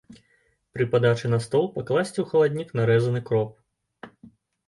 Пры 0.77 0.85
падачы 0.93 1.27
на 1.33 1.39
стол 1.43 1.67
пакласці 1.75 2.13
ў 2.21 2.25
халаднік 2.31 2.73
нарэзаны 2.79 3.21
кроп. 3.27 3.51